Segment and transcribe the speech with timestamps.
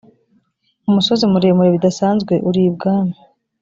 [0.89, 3.15] umusozi muremure bidasanzwe uri ibwami.